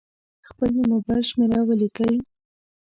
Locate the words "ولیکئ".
1.65-2.13